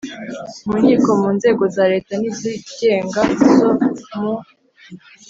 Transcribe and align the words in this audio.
mu 0.67 0.75
nkiko 0.81 1.09
mu 1.21 1.29
nzego 1.37 1.63
za 1.75 1.83
Leta 1.91 2.13
n 2.21 2.23
izigenga 2.31 3.21
izo 3.49 3.69
mu 4.21 4.35